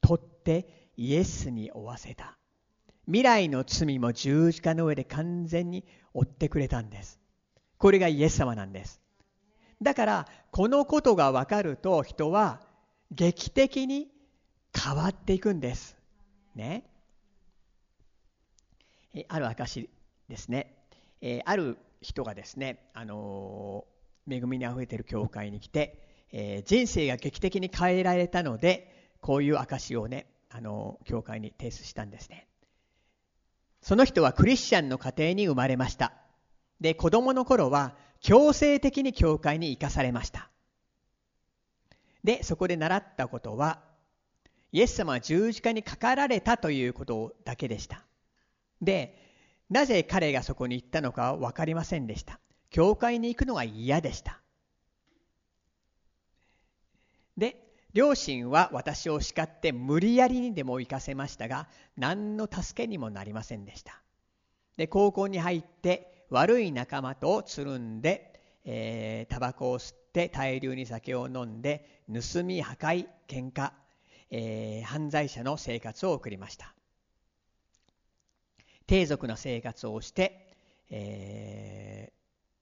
[0.00, 2.38] 取ってイエスに負わせた。
[3.04, 7.20] 未来の罪も十字架の上で完全に負ってくれたんです。
[7.76, 9.02] これがイエス様なんです。
[9.82, 12.62] だからこのことが分かると人は
[13.10, 14.08] 劇的に
[14.74, 15.95] 変わっていくんです。
[16.56, 16.84] ね。
[19.14, 19.88] えある証
[20.28, 20.74] ですね。
[21.20, 23.84] えある人がですね、あの
[24.28, 32.46] 恵みにあふれている教会に来て、え人生が劇的に変えられたので、こういう証をね、あの教会に提出したんですね。
[33.80, 36.12] その人はクリスチャンの家庭に生まれました。
[36.80, 40.50] で、子供の頃は強制的に教会に行かされました。
[42.24, 43.82] で、そこで習ったことは、
[44.72, 48.04] イエス様は十字架にかかられたということだけでした。
[48.82, 49.16] で、
[49.70, 52.40] なぜ彼がそこに行ったのか分かりませんでした。
[52.70, 54.40] 教会に行くのが嫌でした。
[57.36, 64.02] で、両親は私を叱って無理やりにでも行かせましたが、何の助けにもなりませんでした。
[64.76, 73.72] で、高校に入って悪い仲間とつるんで、えー、タバコを吸って大量に酒を飲んで盗み破壊喧嘩、
[74.30, 76.74] えー、犯罪者の生活を送りました。
[78.86, 80.54] 低俗な生活をして、
[80.90, 82.12] え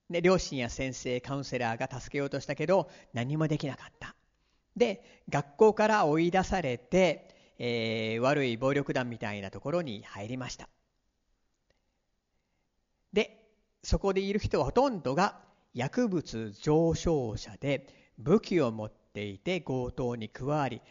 [0.09, 4.15] ー、で両親や先生カウンセラーが助けようとしたけど何もできなかった。
[4.75, 10.67] で学校から追い出されて、えー、悪い暴力団みたいなところに入りました。
[13.13, 13.41] で
[13.83, 15.39] そこでいる人はほとんどが
[15.73, 20.81] 薬物上昇者で武器を持ってていて強盗に加わり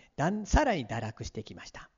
[0.47, 1.91] さらに堕落してきました。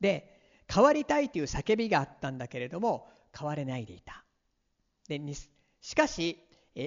[0.00, 0.34] で
[0.72, 4.24] 変わりたいという叫びがあったんだけれども変われないでいた。
[5.08, 5.20] で
[5.80, 6.40] しかし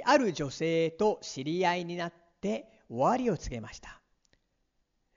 [0.04, 4.02] ある女性と知り合いになって終わりを告げました。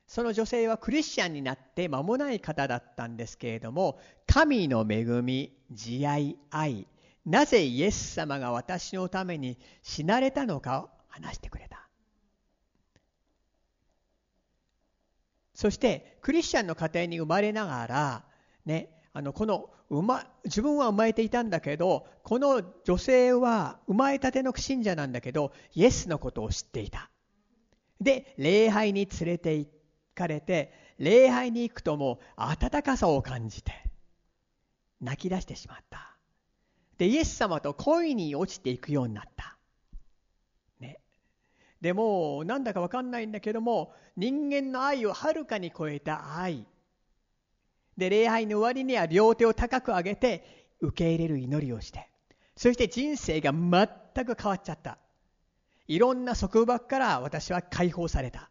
[0.06, 6.86] その女性はクリスチャンになって間もない方だったんですけれども神の恵み慈愛愛
[7.24, 11.69] なぜイエス様が私のために死なれたのかを話してくれた。
[15.60, 18.24] そしてクリスチャンの家庭に生まれながら、
[18.64, 27.10] ね、あのこの生ま自分は生まれていたんだけどこの女性は生まれたての信者なんだけどイエスのことを知っていた。
[28.00, 29.68] で礼拝に連れて行
[30.14, 33.72] かれて礼拝に行くともう温かさを感じて
[35.02, 36.16] 泣き出してしまった。
[36.96, 39.58] で、イエス様と恋に落ちていくようになった。
[41.80, 46.66] でも、なんだかわかんないんだけども、人間の愛をはるかに超えた愛。
[47.96, 52.08] で、礼拝の終わりには両手を高く上げて、受け入れる祈りをして、
[52.56, 54.98] そして人生が全く変わっちゃった。
[55.88, 58.50] いろんな束縛から私は解放された。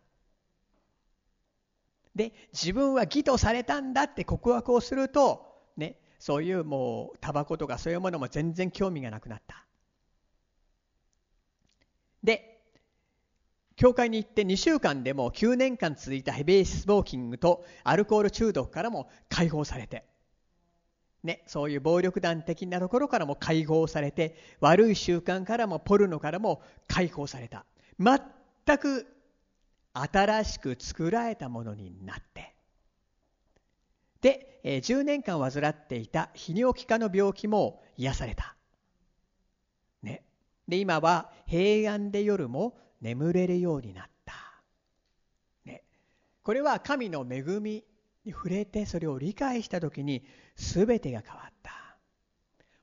[2.16, 5.46] で、自分は義とされたんだって告白をすると、
[5.78, 9.66] ね、そういうもうタバコとかそういうものも全然興味がなくなった
[12.22, 12.49] で
[13.80, 20.04] 教会に行って2週間でも9年間続いたヘビースモーキングとアルコール中毒からも解放されて
[21.24, 27.66] ね、そういう暴力団的なところからも解放されて悪い習慣からもポルノからも解放された
[27.98, 28.20] 全
[28.78, 29.08] く
[29.94, 32.54] 新しく作られたものになって
[34.20, 38.58] で、10年間患っていた泌尿器科の病気も癒された。
[40.04, 40.26] ね。
[40.68, 44.34] で、今は平安で夜も眠れるようになった。
[45.66, 45.84] ね。
[46.44, 47.84] これは神の恵み
[48.26, 51.72] に触れてそれを理解した時に全てが変わった。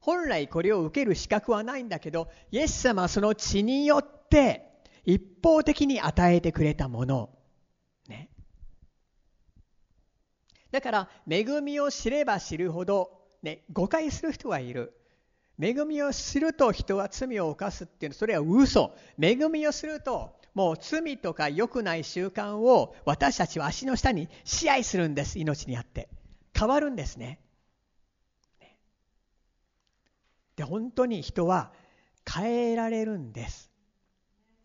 [0.00, 4.70] 本来これを受ける資格はないんだけど、イエス様はその血によって
[5.04, 7.30] 一方的に与えてくれたもの。
[8.08, 8.28] ね。
[10.70, 14.94] だから恵みを知れば知るほど、ね、誤解する人がいる
[15.60, 26.08] 恵みを知ると人は罪を犯すっていうのそれは嘘恵みをするともう罪とか良くない習慣を私たちは足の下に支配するんです命にあって
[26.58, 27.40] 変わるんですね
[30.56, 31.72] で本当に人は
[32.30, 33.70] 変えられるんです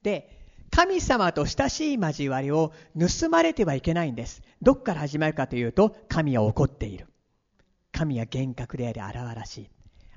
[0.04, 4.42] で神様と親しい交わりを盗まれてはいけないんです。
[4.62, 7.08] どっから始まるかというと、神は怒っている。
[7.92, 9.70] 神は厳格であり荒々しい。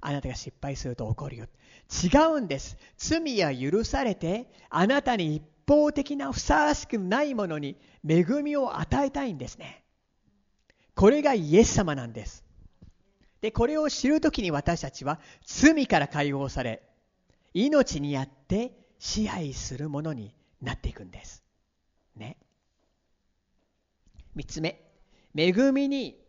[0.06, 1.46] あなたが失敗すると怒るよ。
[2.04, 2.76] 違うんです。
[2.98, 9.82] 罪は許されて、あなたに一方的なふさわしくないものに恵みを与えたいんですね。
[10.94, 12.44] これがイエス様なんです。
[13.40, 16.82] で、これを知るときに私たちは罪から解放され、
[17.54, 21.42] 命にあって支配するものになっていくんです。
[22.14, 22.36] ね。
[24.34, 24.82] 三つ目、
[25.34, 26.20] 恵みに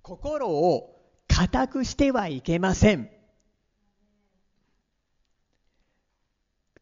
[0.00, 0.99] 心を
[1.40, 3.08] 固くしてはいけません。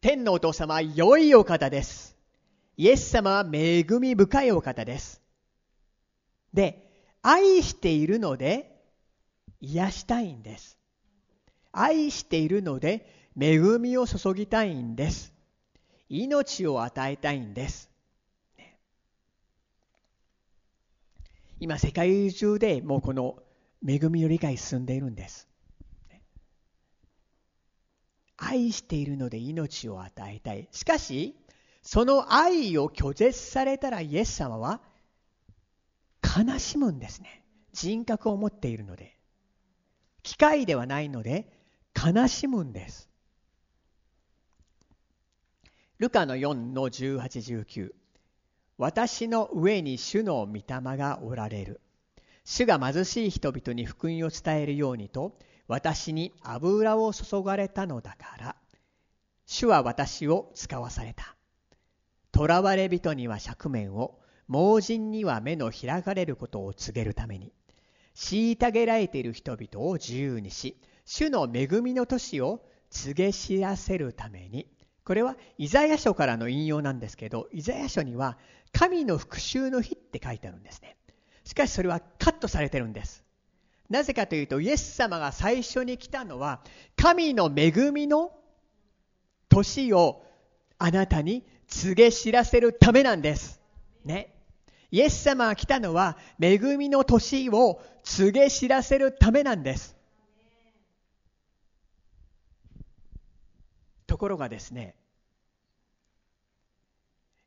[0.01, 2.17] 天のお父様は良いお方です。
[2.75, 5.21] イエス様は恵み深いお方です。
[6.53, 6.91] で、
[7.21, 8.83] 愛しているので
[9.61, 10.77] 癒したいんです。
[11.71, 15.31] 愛しているので恵みを注ぎたいんです。
[16.09, 17.89] 命を与えたいんです。
[21.61, 23.41] 今世界中でもうこの
[23.87, 25.47] 恵みの理解進んでいるんです。
[28.37, 30.67] 愛しているので命を与えたい。
[30.71, 31.35] しかし、
[31.81, 34.81] その愛を拒絶されたらイエス様は
[36.23, 37.43] 悲しむんですね。
[37.73, 39.17] 人格を持っているので。
[40.23, 41.51] 機械ではないので
[41.95, 43.09] 悲しむんです。
[45.97, 47.19] ルカの4の18、
[47.65, 47.91] 19。
[48.77, 50.63] 私の上に主の御霊
[50.97, 51.81] がおられる。
[52.51, 55.37] 主が貧しい人々に福音を伝えるようにと、
[55.67, 58.55] 私に油を注がれたのだから、
[59.45, 61.35] 主は私を使わされた。
[62.35, 67.53] 囚われ人には釈面を、盲人には目の開かれることを告げるために、
[68.15, 70.75] 虐げられている人々を自由にし、
[71.05, 74.65] 主の恵みの年を告げ知らせるために、
[75.05, 78.39] これはイザヤ書からの引用なんですけど、イザヤ書には
[78.71, 80.98] 神の復讐の日って書いてあるんですね。
[81.49, 83.23] しかしそれはカットされてるんです。
[83.89, 86.61] なぜかというと、イエス様が最初に来たのは、
[86.95, 88.31] 神の恵みの
[89.49, 90.23] 年を
[90.77, 93.59] あなたに告げ知らせるためなんです。
[94.05, 94.35] ね。
[94.91, 99.95] イエス様が来たのは、恵みの年を告げ知らせるためなんです。
[104.05, 104.95] ところがですね、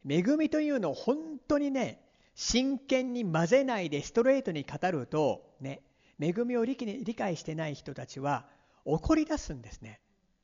[0.04, 2.02] 恵みというのを本当にね、
[2.34, 5.82] 真剣に混ぜないでストレートに語ると、ね、
[6.20, 8.46] 恵みを理解してない人たちは
[8.84, 10.00] 怒り出すんですね。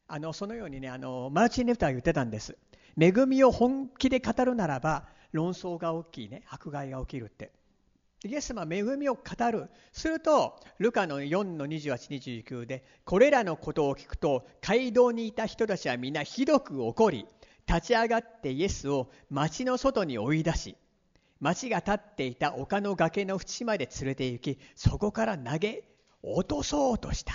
[0.06, 2.56] あのそのようにねあのマーチン・レフターが言ってたんです。
[3.00, 7.52] 恵みを本気で語るならば論争が大きいね迫害が起きるって。
[8.24, 9.68] イエス様は恵みを語る。
[9.92, 17.26] すると、ルカの4の28、29で、これらのことを聞くと、街道にいた人たちは皆ひどく怒り、
[17.68, 20.76] 立ち上がってイエスを町の外に追い出し、
[21.40, 25.84] 町が立っていた丘の崖の縁まで連れて行き、そこから投げ
[26.22, 27.32] 落とそうとした。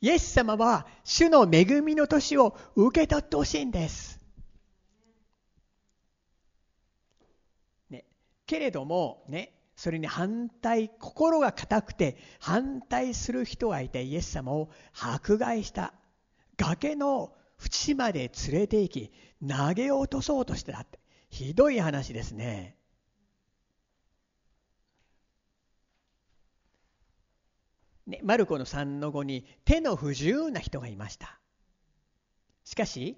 [0.00, 4.18] イエス様は主の恵みの年を受け取ってほしいんです。
[7.88, 8.04] ね、
[8.46, 15.94] けれども、ね、それに反対、心が固くて反対する人がいてイエス様を迫害した。
[16.56, 19.12] 崖の縁まで連れて行き、
[19.46, 20.98] 投げ落とそうとしてたって。
[21.30, 22.76] ひどい話ですね。
[28.06, 31.38] ね、マルコの3の5に手の不自由な人がいました。
[32.64, 33.16] しかし、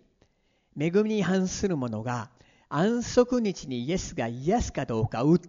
[0.78, 2.30] 恵みに反する者が
[2.68, 5.40] 安息日にイエスが癒すかどうか訴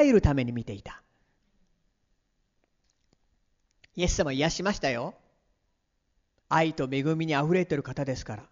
[0.00, 1.02] えるために見ていた。
[3.96, 5.14] イエス様癒しましたよ。
[6.48, 8.44] 愛と恵みにあふれている方ですから。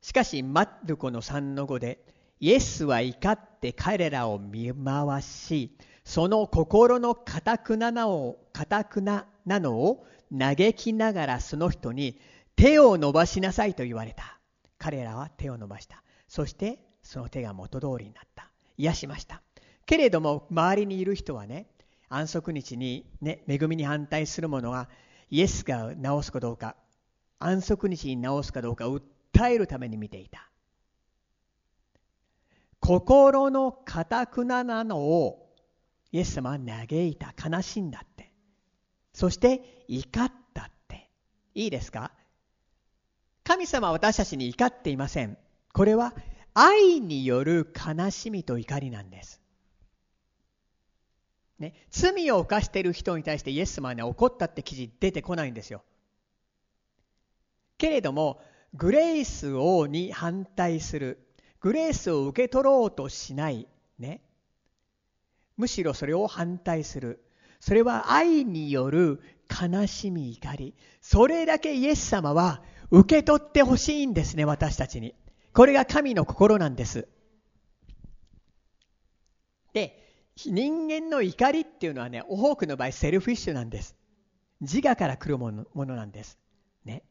[0.00, 2.04] しかし、マルコの3の5で、
[2.40, 10.04] イエスは怒って彼らを見回し、その心のかたくななを、かたくななのを
[10.36, 12.18] 嘆きながらその人に
[12.56, 14.40] 手を伸ばしなさいと言われた。
[14.78, 16.02] 彼らは手を伸ばした。
[16.26, 18.50] そしてその手が元通りになった。
[18.76, 19.42] 癒しました。
[19.86, 21.66] けれども周りにいる人はね、
[22.08, 24.88] 安息日にね、恵みに反対する者が
[25.30, 26.74] イエスが治すかどうか、
[27.38, 29.02] 安息日に治すかどうか訴
[29.50, 30.50] えるために見ていた。
[32.80, 35.48] 心のかたくななのを
[36.10, 38.27] イエス様は嘆いた、悲しんだって。
[39.18, 41.10] そして怒ったって。
[41.56, 42.12] いいですか？
[43.42, 45.36] 神様は私たちに怒っていません。
[45.72, 46.14] これは
[46.54, 49.40] 愛による悲しみと怒りなんです。
[51.58, 55.82] ね、罪を犯している人に対してイエス様はね、怒ったって記事出てこないんですよ。
[57.76, 58.40] けれども、
[58.74, 61.26] グレイスをに反対する、
[61.58, 63.66] グレースを受け取ろうとしない、
[63.98, 64.20] ね、
[65.56, 67.24] むしろそれを反対する。
[67.60, 70.74] それは愛による悲しみ、怒り。
[71.00, 75.14] それだけイエス様は受け取ってほしいんですね、私たちに。
[75.52, 77.08] これが神の心なんです。
[79.72, 79.98] で、
[80.36, 83.96] 人間の怒りっていうのはね、多くの場合セルフィッシュなんです。
[84.60, 86.38] 自我から来るものものなんです。
[86.84, 87.02] ね。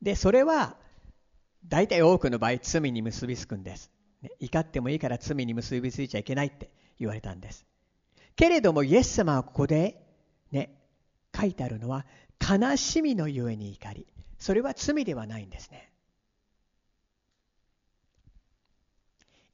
[0.00, 0.76] で、それは、
[1.64, 3.92] 大体多くの場合罪に結びつくんです。
[4.20, 7.64] ね、怒ってもいいから罪に結びついちゃいけないって言われたんです。
[8.36, 10.02] けれども、イエス様はここで、
[10.50, 10.74] ね、
[11.34, 12.06] 書いてあるのは、
[12.40, 14.06] 悲しみのゆえに怒り。
[14.38, 15.92] それは罪ではないんですね。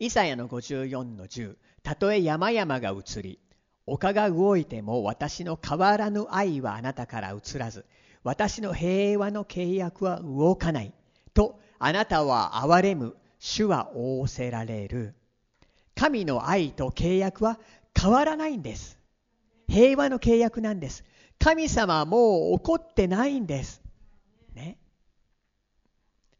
[0.01, 3.41] イサヤの54の10たとえ山々が移り
[3.85, 7.85] 丘が動いても私の変わらぬ愛はあなたから移らず
[8.23, 10.93] 私の平和の契約は動かない
[11.35, 15.15] とあなたは憐れむ主は仰せられる
[15.97, 17.59] 神の愛と契約は
[18.01, 18.99] 変わらないんです。
[19.69, 21.05] 平和の契約なんです。
[21.39, 23.83] 神様はもう怒ってないんです。
[24.55, 24.79] ね。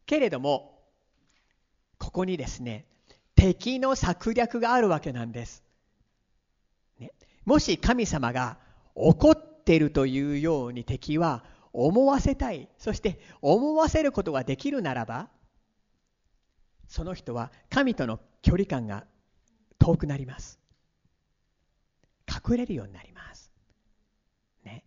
[0.05, 0.79] けれども
[1.97, 2.85] ここにですね
[3.35, 5.63] 敵の策略があるわけなんです。
[6.99, 7.11] ね、
[7.45, 8.57] もし神様が
[8.95, 15.29] 怒ってるというように敵は思わせたい、そして思わせることができるならば、
[16.87, 19.05] その人は神との距離感が
[19.77, 20.59] 遠くなります。
[22.47, 23.51] 隠れるようになります。
[24.63, 24.83] ね。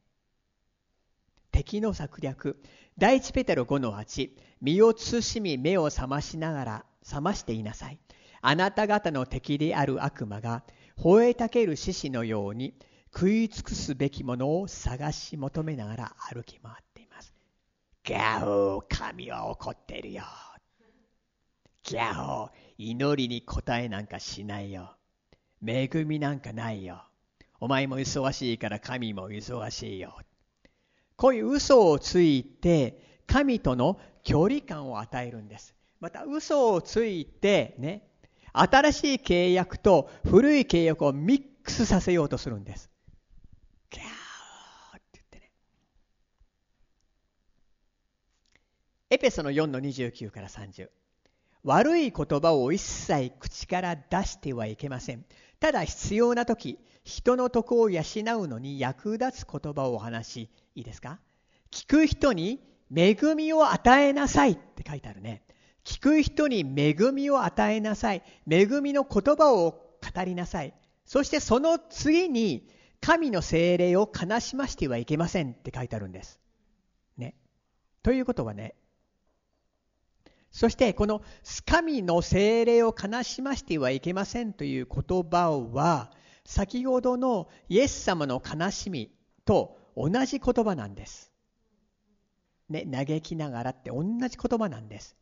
[1.51, 2.63] 敵の策略。
[2.99, 4.31] 第一ペテロ5の8。
[4.61, 7.99] 身を慎み目を覚ましながら、覚ましていなさい。
[8.41, 10.65] あなた方の敵である悪魔が
[10.99, 12.75] 吠えたける獅子のように
[13.15, 17.33] 食い尽くすべきものを探し求めながら歩き回っています。
[18.03, 20.25] ギャホー、神は怒ってるよ。
[21.85, 24.97] ギャホー、祈りに答えなんかしないよ。
[25.65, 27.05] 恵みなんかないよ。
[27.63, 30.19] お前も忙しいから神も忙しいよ。
[31.15, 35.73] こういう嘘をついて神との距離感を与えるんです。
[36.01, 38.03] また嘘をついてね、
[38.53, 42.91] 新しい契約と古い契約をミックスさせようとするんです。
[43.91, 45.51] ギャーって言ってね。
[49.11, 50.89] エペソの4の29から30。
[51.63, 55.25] 悪い言葉を一切口から出してはいけません。
[55.63, 58.03] ただ必要な時、人の徳を養
[58.41, 61.21] うのに役立つ言葉をお話し、いいですか？
[61.71, 62.59] 聞く人に
[62.93, 65.45] 恵みを与えなさいって書いてあるね。
[65.85, 68.25] 聞く人に恵みを与えなさい。
[68.51, 69.71] 恵みの言葉を
[70.15, 70.75] 語りなさい。
[71.05, 72.69] そしてその次に、
[73.01, 76.41] 神の精霊を悲しましてはいけませんって書いてあるんです。
[77.17, 77.37] ね。
[78.03, 78.75] ということはね、
[80.53, 81.23] そしてこの
[81.67, 86.13] 神の精霊を悲しましてはいけませんという言葉は、
[86.45, 89.11] 先ほどのイエス様の悲しみ
[89.45, 91.33] と同じ言葉なんです。
[92.69, 95.17] ね、嘆きながらって同じ言葉なんです。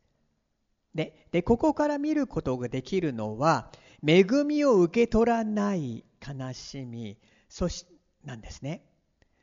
[0.95, 3.71] ででここから見ることができるのは
[4.05, 7.17] 恵みを受け取らない悲しみ
[7.47, 7.85] そし
[8.25, 8.83] なんですね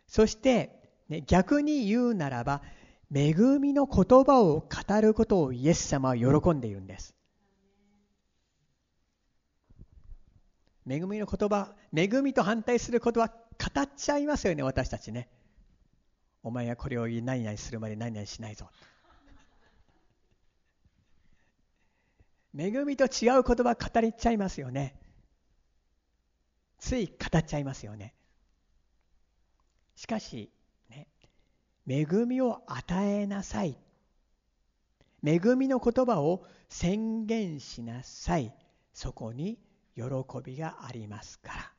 [0.07, 0.79] そして、
[1.09, 2.63] ね、逆に言うならば
[3.15, 7.15] 恵みの言葉を語ることをイエス様は喜んでいるんです
[10.89, 15.29] 恵みの言葉恵みと反対することは語っちゃいますよね私たちね
[16.43, 18.69] お前はこれを何々するまで何々しないぞ
[22.57, 24.97] 恵みと違う言葉語りちゃいますよね。
[26.79, 28.15] つい語っちゃいますよね。
[29.95, 30.51] しかし、
[31.89, 33.79] 恵みを与えなさい。
[35.25, 38.53] 恵みの言葉を宣言しなさい。
[38.93, 39.59] そこに
[39.97, 40.05] 喜
[40.45, 41.73] びがありますから。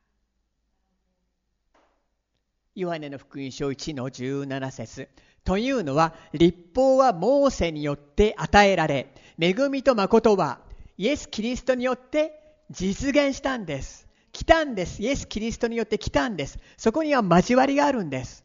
[2.76, 5.10] ヨハネの福音書1の17節
[5.44, 10.60] というのは、立法はモーセによって与えられ、恵みと誠は
[10.98, 12.40] イエス・キリストによって
[12.72, 14.08] 実現したんです。
[14.32, 15.02] 来たんです。
[15.02, 16.58] イエス・キリストによって来たんです。
[16.78, 18.44] そこには交わりがあるんです。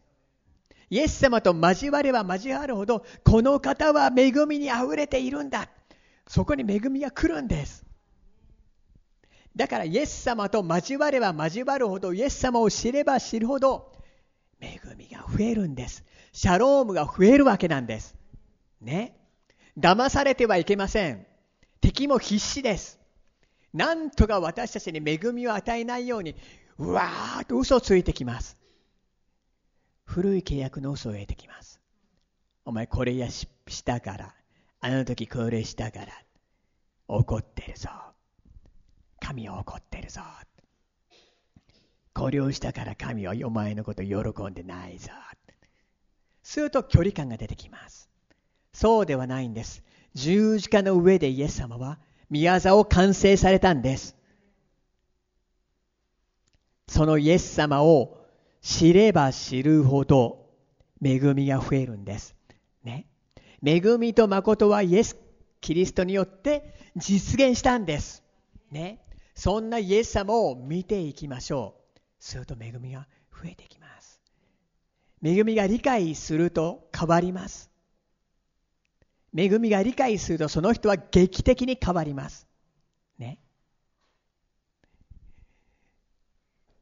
[0.91, 5.69] イエス様と交われば交わるほど、この方は恵みにあふれているんだ。
[6.27, 7.85] そこに恵みが来るんです。
[9.57, 13.93] だからイエス様と交われば交わるほど、イエス様を知れば知るほど、
[14.61, 16.05] 恵みが増えるんです。
[16.33, 18.17] シャロームが増えるわけなんです。
[18.81, 19.17] ね。
[19.79, 21.27] 騙されてはいけません。
[21.81, 22.99] 敵も必死です。
[23.73, 26.35] なんとか私たちに恵みを与えないように、
[26.79, 28.57] うわーっと嘘ついてきます。
[30.15, 31.81] 古い契約の嘘を得てきます。
[32.65, 34.35] お前これやししたから、
[34.79, 36.07] あの時これしたから、
[37.09, 37.91] 怒ってるぞ。
[39.19, 40.21] 神は怒ってるぞ。
[42.13, 45.11] これをしたから神はお前のこと喜んでないぞ。
[46.45, 48.09] すると距離感が出てきます。
[48.73, 49.83] そうではないんです。
[50.15, 51.99] 十字架の上でイエス様は
[52.31, 54.15] 宮業を完成されたんです。
[56.87, 58.24] そのイエス様を
[58.65, 60.49] 知れば知るほど
[61.05, 62.35] 恵みが増えるんです。
[62.83, 63.07] ね。
[63.63, 65.19] 恵みと誠はイエス・
[65.61, 68.23] キリストによって実現したんです。
[68.71, 69.05] ね。
[69.35, 72.01] そんなイエス様を見ていきましょう。
[72.19, 74.23] すると恵みが増えてきます。
[75.23, 77.71] 恵みが理解すると変わります。
[79.37, 82.47] 恵みが理解するとその人は劇的に変わります。
[83.19, 83.39] ね。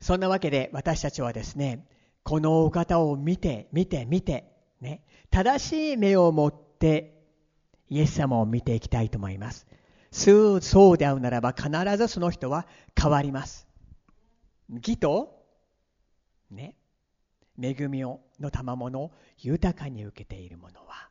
[0.02, 1.86] そんなわけで私たちはですね、
[2.24, 7.22] このお方を見て、見て、見て、ね、正しい目を持って
[7.88, 9.64] イエス様を見ていきたいと思います。
[10.10, 10.56] そ
[10.92, 12.66] うであるならば必ずその人は
[13.00, 13.68] 変わります。
[14.68, 15.40] 義と、
[16.50, 16.74] ね、
[17.60, 21.10] 恵みをの賜物を豊かに受けている者は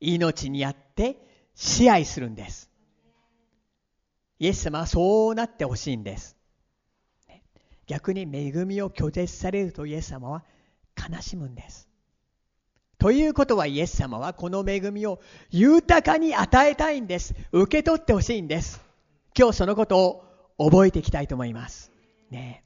[0.00, 1.18] 命にあって
[1.54, 2.70] 支配するんです。
[4.38, 6.35] イエス様はそうなってほしいんです。
[7.86, 10.44] 逆に恵みを拒絶されるとイエス様は
[10.96, 11.88] 悲しむんです。
[12.98, 15.20] ということはイエス様はこの恵みを
[15.50, 17.34] 豊かに与えたいんです。
[17.52, 18.80] 受け取ってほしいんです。
[19.38, 20.22] 今日そのこと
[20.58, 21.92] を覚えていきたいと思います。
[22.30, 22.64] ね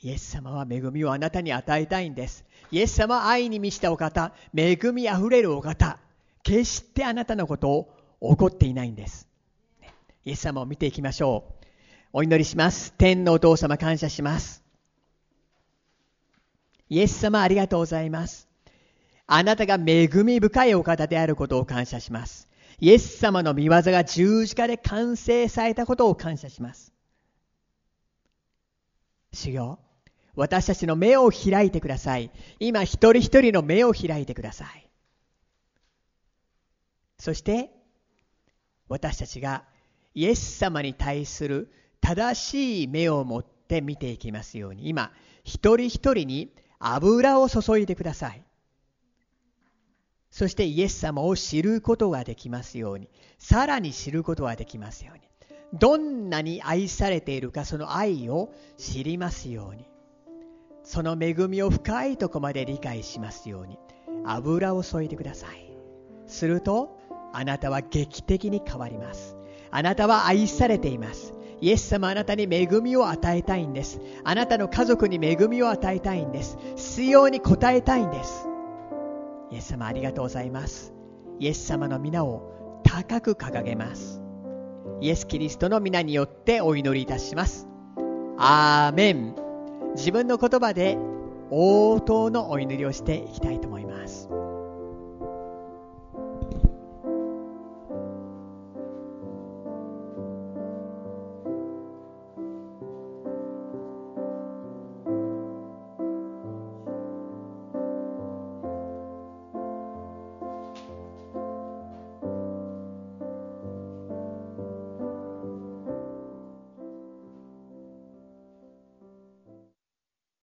[0.00, 2.44] イエス様は恵みをあなたに与えたいんです。
[2.70, 5.98] イエス様は愛に満ちたお方、恵みあふれるお方。
[6.44, 9.28] 決してあなたのことを怒っていないんです。
[10.24, 11.57] イエス様を見ていきましょう。
[12.10, 12.94] お祈りします。
[12.94, 14.62] 天のお父様感謝します。
[16.88, 18.48] イエス様ありがとうございます。
[19.26, 22.48] あなたが恵み深いお方であることを感謝します。
[22.80, 26.94] イエス様の見業が十字架で完成されたことを感謝します。
[29.34, 29.78] 主よ、
[30.34, 32.30] 私たちの目を開いてください。
[32.58, 34.88] 今一人一人の目を開いてください。
[37.18, 37.70] そして
[38.88, 39.64] 私たちが
[40.14, 41.70] イエス様に対する
[42.00, 44.88] 正しい目を持って見ていきますように。
[44.88, 45.12] 今
[45.44, 48.42] 一人一人に油を注いでください。
[50.30, 53.08] そしてイエス様を知ることができますように。
[53.38, 55.22] さらに知ることができますように。
[55.72, 59.84] どんなに愛されているかその愛を知りますように。
[60.82, 63.78] その恵みを深いとこまで理解しますように。
[64.24, 65.72] 油を注いでください。
[66.26, 66.98] すると
[67.32, 69.36] あなたは劇的に変わります。
[69.70, 71.34] あなたは愛されています。
[71.60, 74.00] イエス様あなたに恵みを与えたいんです。
[74.24, 76.58] あなたの家族に恵みを与えたいんです。
[76.76, 78.48] 必要に応えたいんです。
[79.50, 80.92] イエス様ありがとうございます。
[81.40, 84.20] イエス様の皆を高く掲げます。
[85.00, 87.66] イエス・キリストの皆によってお祈りいたします。
[88.36, 89.34] アーメン。
[89.94, 90.98] 自分の言葉で
[91.50, 93.87] 応答のお祈りをしていきたいと思います。